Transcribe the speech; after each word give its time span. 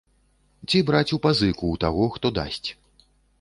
Ці 0.69 0.79
браць 0.87 1.13
у 1.17 1.19
пазыку 1.25 1.59
ў 1.59 1.75
таго, 1.85 2.09
хто 2.17 2.27
дасць. 2.39 2.69